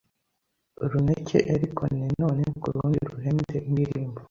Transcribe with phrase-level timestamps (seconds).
[0.91, 4.19] runeke eriko ne none ku rundi ruhende indirimbo